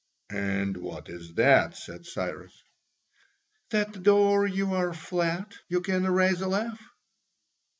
"And 0.31 0.77
what 0.77 1.09
is 1.09 1.35
that?" 1.35 1.77
said 1.77 2.07
Cyrus. 2.07 2.63
"That 3.69 4.03
though 4.03 4.43
you 4.45 4.73
are 4.73 4.95
flat, 4.95 5.53
you 5.69 5.79
can 5.79 6.07
raise 6.09 6.41
a 6.41 6.47
laugh." 6.47 6.81